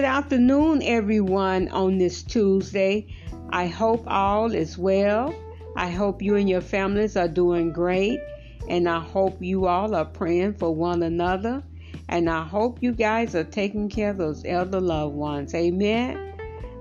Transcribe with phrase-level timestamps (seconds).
[0.00, 3.06] Good afternoon, everyone, on this Tuesday.
[3.50, 5.34] I hope all is well.
[5.76, 8.18] I hope you and your families are doing great.
[8.66, 11.62] And I hope you all are praying for one another.
[12.08, 15.54] And I hope you guys are taking care of those elder loved ones.
[15.54, 16.32] Amen.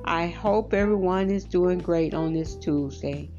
[0.06, 3.30] I hope everyone is doing great on this Tuesday.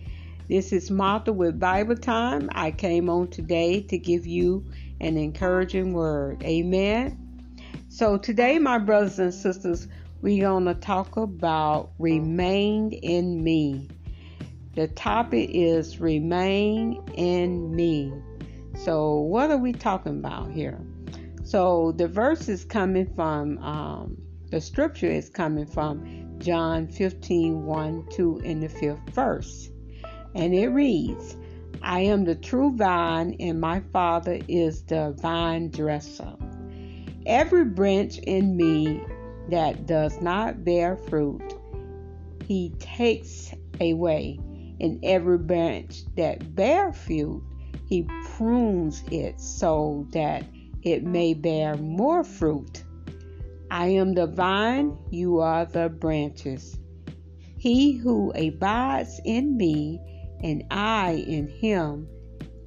[0.46, 2.50] This is Martha with Bible Time.
[2.52, 4.62] I came on today to give you
[5.00, 6.42] an encouraging word.
[6.42, 7.29] Amen.
[7.92, 9.88] So, today, my brothers and sisters,
[10.22, 13.88] we're going to talk about remain in me.
[14.76, 18.12] The topic is remain in me.
[18.76, 20.78] So, what are we talking about here?
[21.42, 24.16] So, the verse is coming from, um,
[24.52, 29.68] the scripture is coming from John 15 1, 2, in the fifth verse.
[30.36, 31.36] And it reads,
[31.82, 36.36] I am the true vine, and my Father is the vine dresser.
[37.26, 39.02] Every branch in me
[39.50, 41.42] that does not bear fruit,
[42.46, 44.38] he takes away.
[44.80, 47.42] And every branch that bear fruit,
[47.86, 50.44] he prunes it so that
[50.82, 52.82] it may bear more fruit.
[53.70, 56.78] I am the vine, you are the branches.
[57.58, 60.00] He who abides in me,
[60.42, 62.08] and I in him,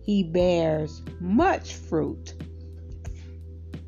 [0.03, 2.35] he bears much fruit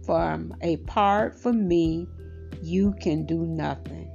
[0.06, 2.08] from apart from me,
[2.62, 4.12] you can do nothing.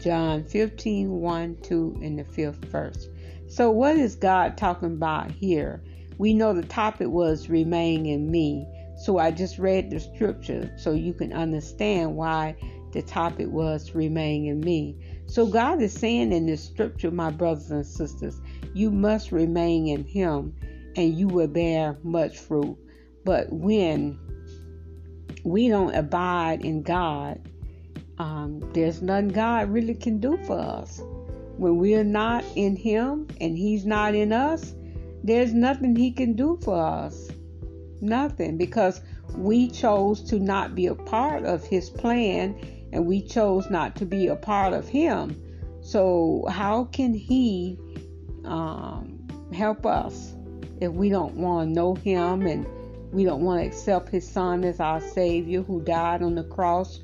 [0.00, 3.08] John 15 1 2 in the fifth verse.
[3.46, 5.82] So, what is God talking about here?
[6.18, 8.66] We know the topic was remain in me.
[8.96, 12.56] So, I just read the scripture so you can understand why
[12.92, 14.96] the topic was remain in me.
[15.26, 18.40] So, God is saying in this scripture, my brothers and sisters,
[18.74, 20.54] you must remain in Him
[20.96, 22.76] and you will bear much fruit.
[23.24, 24.18] But when
[25.44, 27.40] we don't abide in God,
[28.18, 31.00] um, there's nothing God really can do for us.
[31.56, 34.74] When we're not in Him and He's not in us,
[35.24, 37.28] there's nothing He can do for us.
[38.00, 38.56] Nothing.
[38.56, 39.00] Because
[39.36, 42.56] we chose to not be a part of His plan
[42.92, 45.40] and we chose not to be a part of Him.
[45.80, 47.78] So, how can He
[48.44, 50.34] um, help us
[50.80, 52.66] if we don't want to know Him and
[53.12, 57.00] we don't want to accept his son as our Savior who died on the cross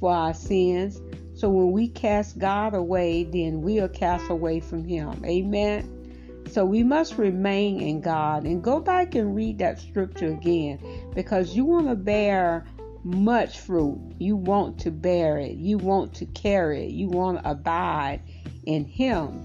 [0.00, 1.00] for our sins.
[1.34, 5.24] So when we cast God away, then we are cast away from him.
[5.24, 6.02] Amen.
[6.50, 10.78] So we must remain in God and go back and read that scripture again
[11.14, 12.66] because you want to bear
[13.04, 14.00] much fruit.
[14.18, 15.56] You want to bear it.
[15.56, 16.90] You want to carry it.
[16.90, 18.22] You want to abide
[18.66, 19.42] in Him.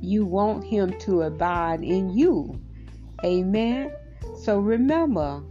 [0.00, 2.60] You want Him to abide in you.
[3.24, 3.92] Amen.
[4.42, 5.42] So remember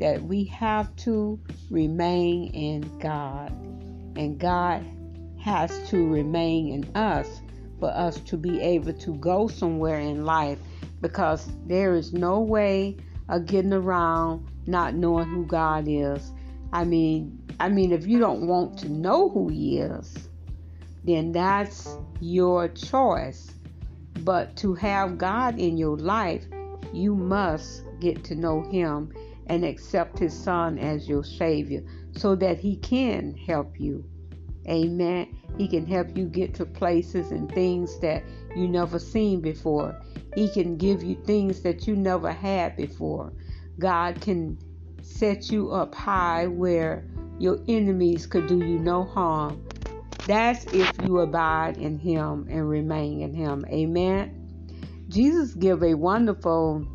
[0.00, 1.38] that we have to
[1.70, 3.52] remain in God,
[4.16, 4.84] and God
[5.38, 7.40] has to remain in us
[7.78, 10.58] for us to be able to go somewhere in life
[11.00, 12.96] because there is no way
[13.28, 16.32] of getting around not knowing who God is.
[16.72, 20.28] I mean, I mean if you don't want to know who he is,
[21.04, 23.52] then that's your choice.
[24.20, 26.44] But to have God in your life,
[26.92, 29.12] you must get to know Him
[29.46, 31.82] and accept His Son as your Savior
[32.12, 34.04] so that He can help you.
[34.68, 35.38] Amen.
[35.56, 38.24] He can help you get to places and things that
[38.56, 39.96] you never seen before.
[40.34, 43.32] He can give you things that you never had before.
[43.78, 44.58] God can
[45.02, 47.04] set you up high where
[47.38, 49.64] your enemies could do you no harm.
[50.26, 53.64] That's if you abide in him and remain in him.
[53.68, 54.38] Amen.
[55.08, 56.86] Jesus give a wonderful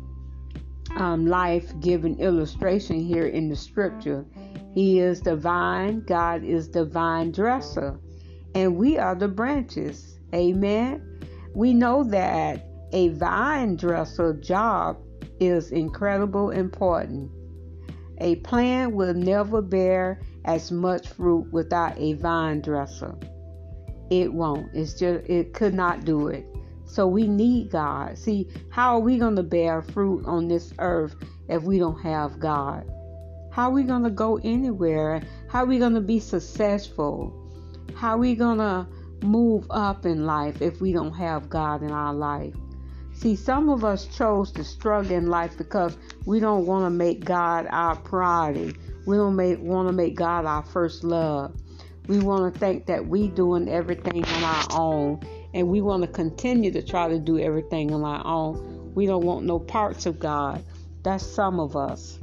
[0.98, 4.26] um, life giving illustration here in the scripture.
[4.74, 7.98] He is the vine, God is the vine dresser,
[8.54, 10.18] and we are the branches.
[10.34, 11.20] Amen.
[11.54, 14.98] We know that a vine dresser job
[15.40, 17.30] is incredible important.
[18.18, 23.16] A plant will never bear as much fruit without a vine dresser.
[24.10, 24.74] It won't.
[24.74, 26.46] It's just it could not do it.
[26.88, 28.16] So we need God.
[28.16, 31.14] See, how are we going to bear fruit on this earth
[31.48, 32.90] if we don't have God?
[33.52, 35.22] How are we going to go anywhere?
[35.48, 37.34] How are we going to be successful?
[37.94, 38.86] How are we going to
[39.22, 42.54] move up in life if we don't have God in our life?
[43.12, 47.24] See, some of us chose to struggle in life because we don't want to make
[47.24, 48.76] God our priority.
[49.06, 51.54] We don't want to make God our first love.
[52.06, 55.20] We want to think that we're doing everything on our own
[55.54, 58.92] and we want to continue to try to do everything on our own.
[58.94, 60.64] We don't want no parts of God.
[61.02, 62.18] That's some of us.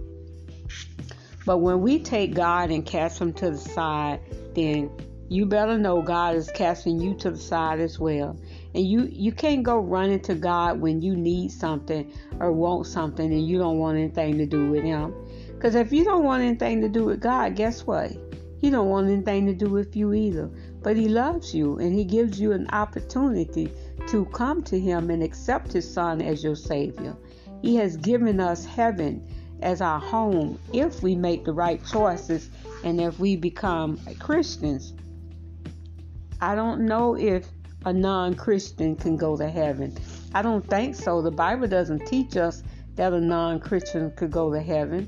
[1.45, 4.19] But when we take God and cast him to the side,
[4.55, 4.89] then
[5.27, 8.37] you better know God is casting you to the side as well.
[8.73, 13.31] And you you can't go running to God when you need something or want something
[13.31, 15.13] and you don't want anything to do with him.
[15.59, 18.11] Cuz if you don't want anything to do with God, guess what?
[18.59, 20.49] He don't want anything to do with you either.
[20.85, 23.71] But he loves you and he gives you an opportunity
[24.07, 27.15] to come to him and accept his son as your savior.
[27.63, 29.27] He has given us heaven
[29.63, 32.51] as our home if we make the right choices
[32.83, 34.93] and if we become Christians.
[36.39, 37.47] I don't know if
[37.83, 39.97] a non Christian can go to heaven.
[40.35, 41.19] I don't think so.
[41.19, 42.61] The Bible doesn't teach us
[42.93, 45.07] that a non Christian could go to heaven.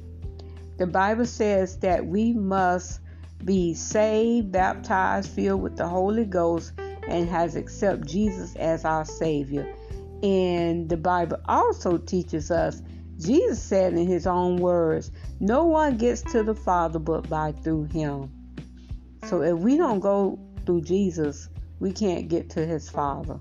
[0.80, 3.00] The Bible says that we must
[3.44, 6.74] be saved, baptized, filled with the Holy Ghost,
[7.08, 9.74] and has accepted Jesus as our Savior.
[10.24, 12.82] And the Bible also teaches us,
[13.20, 17.86] Jesus said in his own words, no one gets to the Father but by through
[17.86, 18.32] him.
[19.26, 21.50] So if we don't go through Jesus,
[21.80, 23.40] we can't get to his Father.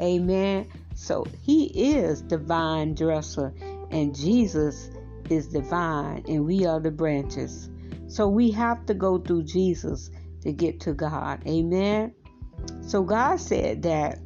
[0.00, 0.68] Amen.
[0.94, 3.52] So he is divine dresser,
[3.90, 4.90] and Jesus
[5.30, 7.68] is divine, and we are the branches.
[8.08, 10.10] So we have to go through Jesus
[10.42, 11.42] to get to God.
[11.46, 12.14] Amen.
[12.80, 14.18] So God said that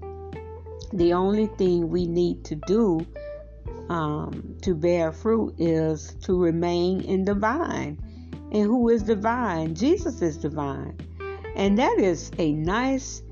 [0.92, 3.06] the only thing we need to do
[3.88, 7.98] um, to bear fruit is to remain in the vine.
[8.52, 9.74] And who is divine?
[9.74, 10.96] Jesus is divine.
[11.56, 13.22] And that is a nice,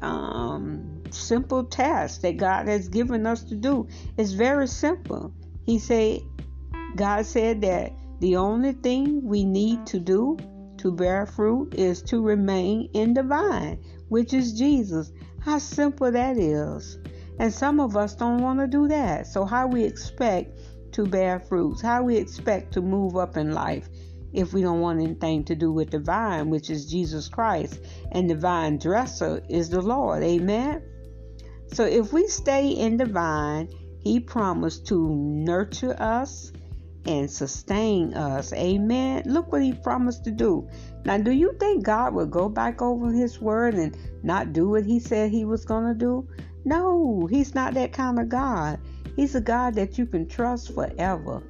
[0.00, 3.88] um, simple task that God has given us to do.
[4.16, 5.32] It's very simple.
[5.64, 6.20] He said,
[6.96, 10.36] God said that the only thing we need to do
[10.78, 13.78] to bear fruit is to remain in the vine,
[14.08, 15.12] which is Jesus.
[15.40, 16.98] How simple that is.
[17.38, 19.26] And some of us don't want to do that.
[19.26, 20.58] So how we expect
[20.92, 21.80] to bear fruits?
[21.80, 23.88] How we expect to move up in life?
[24.32, 27.80] if we don't want anything to do with the vine, which is Jesus Christ,
[28.12, 30.22] and the vine dresser is the Lord.
[30.22, 30.82] Amen.
[31.72, 33.68] So if we stay in the vine,
[34.00, 36.52] He promised to nurture us
[37.06, 38.52] and sustain us.
[38.52, 39.22] Amen.
[39.26, 40.68] Look what He promised to do.
[41.04, 44.84] Now, do you think God will go back over His word and not do what
[44.84, 46.28] He said He was going to do?
[46.64, 48.78] No, He's not that kind of God.
[49.16, 51.42] He's a God that you can trust forever.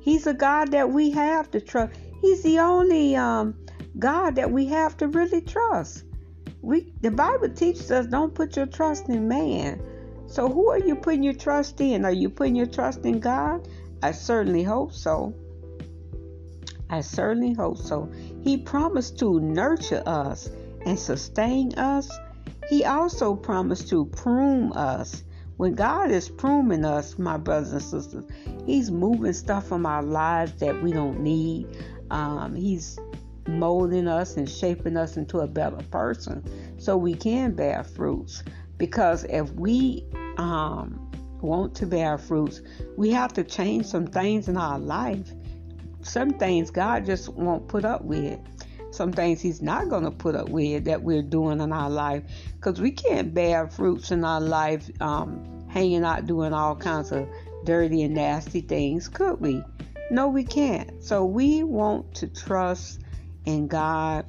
[0.00, 1.98] He's a God that we have to trust.
[2.20, 3.56] He's the only um,
[3.98, 6.04] God that we have to really trust.
[6.62, 9.82] We the Bible teaches us don't put your trust in man.
[10.28, 12.04] So who are you putting your trust in?
[12.04, 13.68] Are you putting your trust in God?
[14.02, 15.34] I certainly hope so.
[16.88, 18.10] I certainly hope so.
[18.42, 20.48] He promised to nurture us
[20.84, 22.10] and sustain us.
[22.68, 25.24] He also promised to prune us.
[25.56, 28.24] When God is pruning us, my brothers and sisters,
[28.66, 31.66] He's moving stuff from our lives that we don't need.
[32.10, 32.98] Um, he's
[33.48, 36.44] molding us and shaping us into a better person
[36.78, 38.42] so we can bear fruits.
[38.76, 40.04] Because if we
[40.36, 41.05] um,
[41.40, 42.60] want to bear fruits,
[42.96, 45.32] we have to change some things in our life.
[46.02, 48.38] Some things God just won't put up with.
[48.90, 52.22] Some things He's not going to put up with that we're doing in our life.
[52.54, 57.28] Because we can't bear fruits in our life um, hanging out doing all kinds of
[57.64, 59.62] dirty and nasty things, could we?
[60.10, 61.02] No, we can't.
[61.02, 63.00] So we want to trust
[63.44, 64.24] in God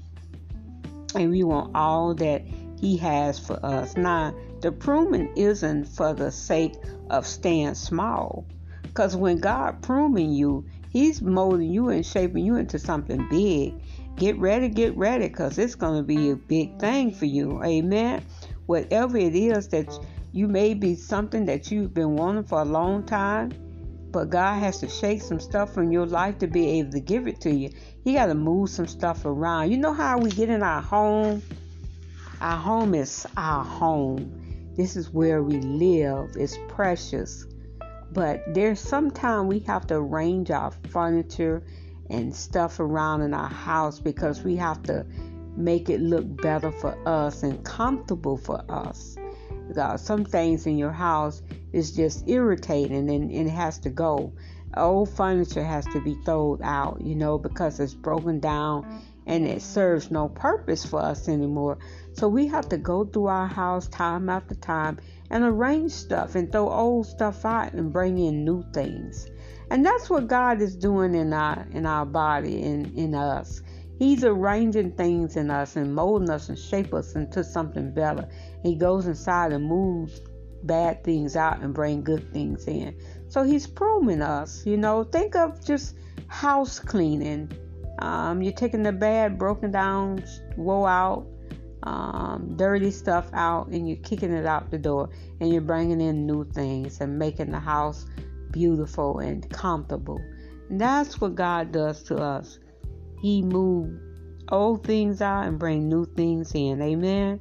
[1.15, 2.43] and we want all that
[2.79, 3.95] He has for us.
[3.95, 6.73] Now, the pruning isn't for the sake
[7.09, 8.45] of staying small.
[8.83, 13.73] Because when God pruning you, He's molding you and shaping you into something big.
[14.15, 17.63] Get ready, get ready, because it's going to be a big thing for you.
[17.63, 18.25] Amen.
[18.65, 19.93] Whatever it is that
[20.31, 23.51] you may be something that you've been wanting for a long time
[24.11, 27.27] but God has to shake some stuff from your life to be able to give
[27.27, 27.69] it to you.
[28.03, 29.69] He got to move some stuff around.
[29.69, 31.43] You know how we get in our home?
[32.41, 34.36] Our home is our home.
[34.77, 36.35] This is where we live.
[36.37, 37.47] It's precious.
[38.13, 41.63] But there's sometimes we have to arrange our furniture
[42.11, 45.05] and stuff around in our house because we have to
[45.57, 49.17] make it look better for us and comfortable for us.
[49.75, 51.41] Uh, some things in your house
[51.73, 54.31] is just irritating and, and it has to go.
[54.77, 59.61] Old furniture has to be thrown out, you know, because it's broken down and it
[59.61, 61.79] serves no purpose for us anymore.
[62.17, 64.97] So we have to go through our house time after time
[65.29, 69.29] and arrange stuff and throw old stuff out and bring in new things.
[69.69, 73.61] And that's what God is doing in our in our body in in us.
[73.99, 78.27] He's arranging things in us and molding us and shape us into something better.
[78.63, 80.19] He goes inside and moves
[80.63, 82.99] bad things out and bring good things in.
[83.27, 85.03] So he's pruning us, you know.
[85.03, 85.95] Think of just
[86.29, 87.51] house cleaning.
[87.99, 90.23] Um, you're taking the bad, broken down,
[90.55, 91.27] woe out,
[91.83, 96.25] um, dirty stuff out, and you're kicking it out the door, and you're bringing in
[96.25, 98.05] new things and making the house
[98.51, 100.19] beautiful and comfortable.
[100.69, 102.59] And that's what God does to us.
[103.21, 103.99] He moves
[104.49, 106.81] old things out and bring new things in.
[106.81, 107.39] Amen.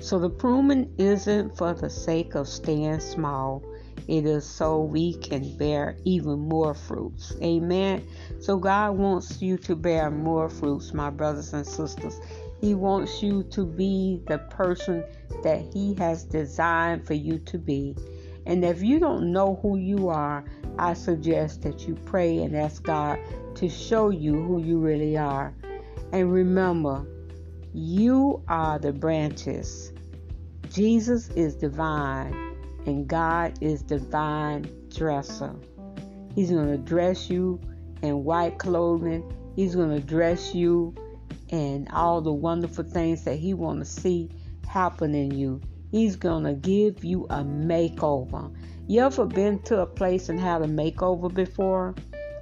[0.00, 3.62] So the pruning isn't for the sake of staying small.
[4.08, 7.34] It is so we can bear even more fruits.
[7.42, 8.06] Amen.
[8.40, 12.18] So God wants you to bear more fruits, my brothers and sisters.
[12.60, 15.04] He wants you to be the person
[15.42, 17.96] that He has designed for you to be.
[18.46, 20.44] And if you don't know who you are,
[20.78, 23.18] I suggest that you pray and ask God
[23.56, 25.54] to show you who you really are.
[26.12, 27.06] And remember,
[27.72, 29.92] you are the branches.
[30.72, 35.54] Jesus is divine, and God is divine dresser.
[36.34, 37.60] He's going to dress you
[38.02, 39.32] in white clothing.
[39.56, 40.94] He's going to dress you
[41.50, 44.30] in all the wonderful things that he want to see
[44.66, 45.60] happen in you.
[45.90, 48.54] He's going to give you a makeover.
[48.86, 51.94] You ever been to a place and had a makeover before?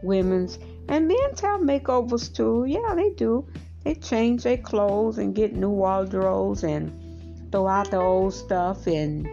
[0.02, 2.64] Women's and men have makeovers too.
[2.66, 3.46] Yeah, they do.
[3.84, 9.28] They change their clothes and get new wardrobes and throw out the old stuff and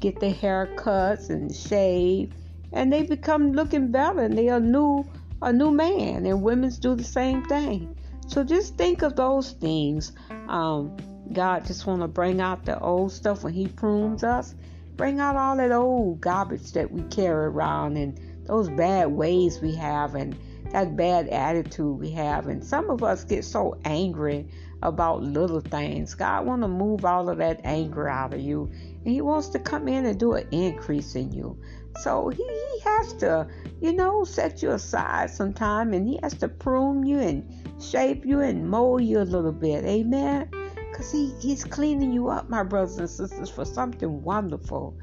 [0.00, 2.32] get their haircuts and shave
[2.72, 5.04] and they become looking better and they are new
[5.42, 7.94] a new man and women's do the same thing.
[8.28, 10.12] So just think of those things.
[10.48, 10.96] Um,
[11.32, 14.54] God just want to bring out the old stuff when He prunes us.
[14.96, 19.74] Bring out all that old garbage that we carry around and those bad ways we
[19.76, 20.36] have and
[20.72, 22.48] that bad attitude we have.
[22.48, 24.46] And some of us get so angry
[24.82, 26.14] about little things.
[26.14, 28.70] God want to move all of that anger out of you.
[29.04, 31.58] And He wants to come in and do an increase in you.
[31.96, 33.48] So he, he has to,
[33.80, 38.40] you know, set you aside sometime and he has to prune you and shape you
[38.40, 39.84] and mold you a little bit.
[39.84, 40.48] Amen.
[40.90, 44.96] Because he, he's cleaning you up, my brothers and sisters, for something wonderful.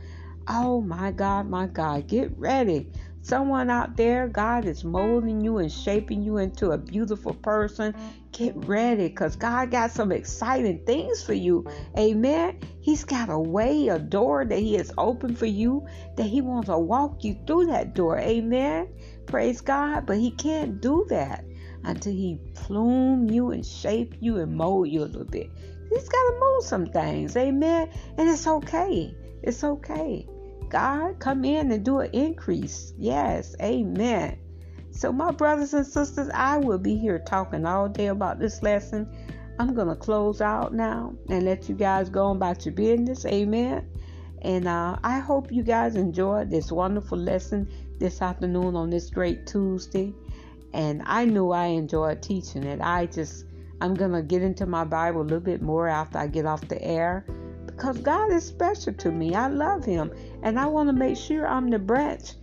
[0.47, 2.07] Oh my God, my God.
[2.07, 2.91] Get ready.
[3.25, 7.95] Someone out there, God is molding you and shaping you into a beautiful person.
[8.31, 11.65] Get ready because God got some exciting things for you.
[11.97, 12.59] Amen.
[12.81, 16.67] He's got a way, a door that He has opened for you that He wants
[16.67, 18.19] to walk you through that door.
[18.19, 18.89] Amen.
[19.25, 20.05] Praise God.
[20.05, 21.45] But He can't do that
[21.83, 25.49] until He plume you and shape you and mold you a little bit.
[25.89, 27.35] He's got to mold some things.
[27.35, 27.89] Amen.
[28.19, 29.17] And it's okay.
[29.41, 30.27] It's okay.
[30.75, 32.93] God, come in and do an increase.
[32.97, 33.55] Yes.
[33.61, 34.37] Amen.
[34.91, 39.07] So, my brothers and sisters, I will be here talking all day about this lesson.
[39.57, 43.25] I'm going to close out now and let you guys go about your business.
[43.25, 43.89] Amen.
[44.41, 49.47] And uh, I hope you guys enjoyed this wonderful lesson this afternoon on this great
[49.47, 50.13] Tuesday.
[50.73, 52.81] And I know I enjoyed teaching it.
[52.81, 53.45] I just
[53.79, 56.67] I'm going to get into my Bible a little bit more after I get off
[56.67, 57.25] the air
[57.75, 59.35] because God is special to me.
[59.35, 60.11] I love Him
[60.43, 62.33] and I want to make sure I'm the branch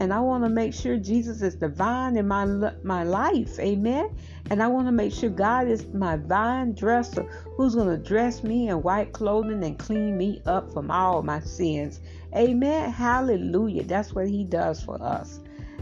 [0.00, 2.44] and I want to make sure Jesus is the vine in my
[2.82, 3.58] my life.
[3.58, 4.14] Amen.
[4.50, 7.22] And I want to make sure God is my vine dresser
[7.56, 11.40] who's going to dress me in white clothing and clean me up from all my
[11.40, 12.00] sins.
[12.34, 12.90] Amen.
[12.90, 13.84] Hallelujah.
[13.84, 15.40] That's what He does for us.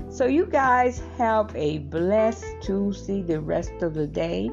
[0.09, 4.51] So, you guys have a blessed Tuesday the rest of the day.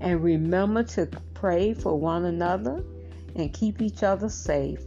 [0.00, 1.08] And remember to
[1.42, 2.84] pray for one another
[3.34, 4.78] and keep each other safe.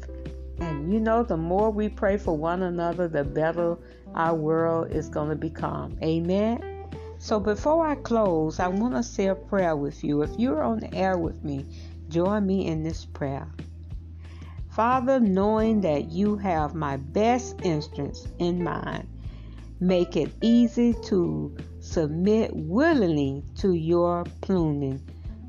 [0.59, 3.75] And you know, the more we pray for one another, the better
[4.13, 5.97] our world is going to become.
[6.01, 6.87] Amen.
[7.17, 10.21] So before I close, I want to say a prayer with you.
[10.21, 11.65] If you're on the air with me,
[12.07, 13.49] join me in this prayer.
[14.69, 19.09] Father, knowing that you have my best interests in mind,
[19.81, 25.01] make it easy to submit willingly to your pruning.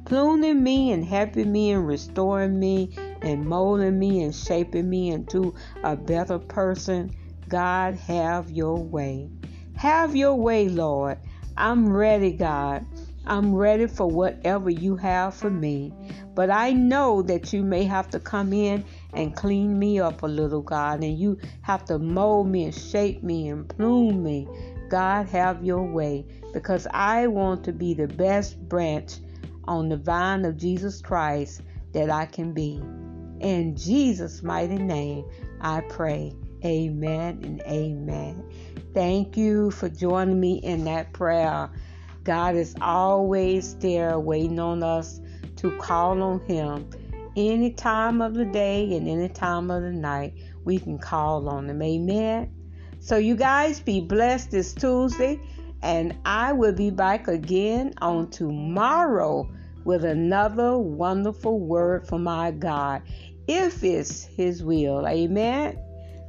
[0.06, 5.52] Pruning me and helping me and restoring me and molding me and shaping me into
[5.82, 7.10] a better person.
[7.48, 9.28] God, have your way.
[9.74, 11.18] Have your way, Lord.
[11.56, 12.86] I'm ready, God.
[13.26, 15.92] I'm ready for whatever you have for me.
[16.36, 20.28] But I know that you may have to come in and clean me up a
[20.28, 24.46] little, God, and you have to mold me and shape me and plume me.
[24.88, 29.18] God, have your way because I want to be the best branch
[29.68, 32.80] on the vine of Jesus Christ that I can be.
[33.40, 35.24] In Jesus' mighty name,
[35.60, 36.34] I pray.
[36.64, 38.44] Amen and amen.
[38.94, 41.70] Thank you for joining me in that prayer.
[42.24, 45.20] God is always there waiting on us
[45.56, 46.88] to call on Him.
[47.36, 51.68] Any time of the day and any time of the night, we can call on
[51.68, 51.82] Him.
[51.82, 52.52] Amen.
[53.00, 55.40] So, you guys be blessed this Tuesday
[55.82, 59.48] And I will be back again on tomorrow
[59.86, 63.02] with another wonderful word from our God,
[63.46, 65.06] if it's His will.
[65.06, 65.78] Amen.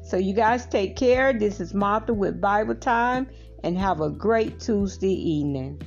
[0.03, 1.33] So, you guys take care.
[1.33, 3.27] This is Martha with Bible Time,
[3.63, 5.81] and have a great Tuesday evening.